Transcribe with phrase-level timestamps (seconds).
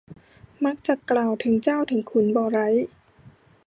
[0.63, 2.67] มักจักกล่าวถึงเจ้าถึงขุนบ่ไร้